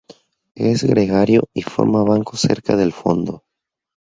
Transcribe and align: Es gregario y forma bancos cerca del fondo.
Es 0.55 0.83
gregario 0.83 1.43
y 1.53 1.61
forma 1.61 2.03
bancos 2.03 2.39
cerca 2.41 2.75
del 2.75 2.91
fondo. 2.91 3.43